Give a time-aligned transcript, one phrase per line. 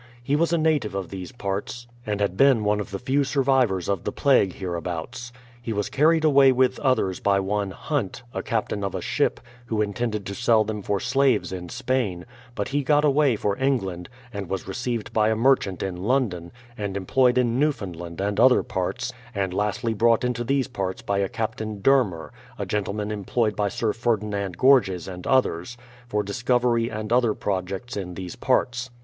[0.23, 3.87] He was a native of these parts, and had been one of the few survivors
[3.87, 5.31] of the plague here abouts.
[5.61, 9.79] He was carried away with others by one Hunt, a captain of a ship, who
[9.79, 12.25] intended to sell them for slaves in Spain;
[12.55, 16.97] but he got away for England, and was received by a merchant in London, and
[16.97, 21.79] employed in Newfoimdland and other parts, and lastly brought into these parts by a Captain
[21.79, 25.77] Dermer, a gentleman employed by Sir Ferdinand Gorges and others,
[26.07, 28.89] for discovery and other projects in these parts.